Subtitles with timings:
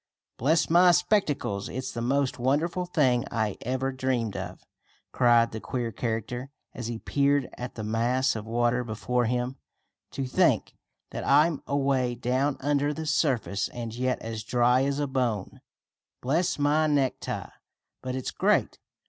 [0.39, 4.65] "Bless my spectacles, it's the most wonderful thing I ever dreamed of!"
[5.11, 9.57] cried the queer character, as he peered at the mass of water before him.
[10.13, 10.73] "To think
[11.11, 15.61] that I'm away down under the surface, and yet as dry as a bone.
[16.19, 17.51] Bless my necktie,
[18.01, 18.79] but it's great!